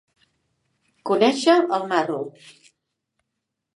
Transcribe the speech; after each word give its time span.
Conèixer 1.09 1.55
el 1.79 1.85
marro. 1.93 2.19